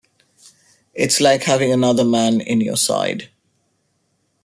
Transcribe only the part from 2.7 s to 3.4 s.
side.